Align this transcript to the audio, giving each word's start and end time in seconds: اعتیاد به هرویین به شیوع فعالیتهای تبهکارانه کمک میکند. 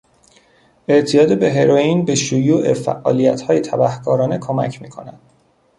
اعتیاد 0.87 1.39
به 1.39 1.53
هرویین 1.53 2.05
به 2.05 2.15
شیوع 2.15 2.73
فعالیتهای 2.73 3.59
تبهکارانه 3.59 4.37
کمک 4.37 4.81
میکند. 4.81 5.19